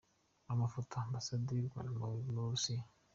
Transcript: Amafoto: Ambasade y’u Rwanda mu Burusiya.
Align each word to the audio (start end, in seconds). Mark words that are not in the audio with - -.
Amafoto: 0.53 0.93
Ambasade 1.05 1.49
y’u 1.53 1.67
Rwanda 1.67 1.95
mu 1.99 2.07
Burusiya. 2.35 2.83